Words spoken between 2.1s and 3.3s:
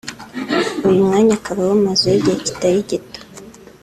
igihe kitari gito